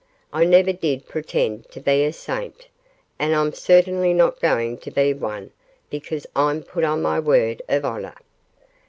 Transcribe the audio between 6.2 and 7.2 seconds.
I'm put on my